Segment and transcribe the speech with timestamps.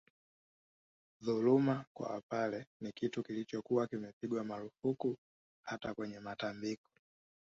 [1.21, 5.17] Dhuluma kwa Wapare ni kitu kilichokuwa kimepigwa marufuku
[5.65, 6.87] hata kwenye matambiko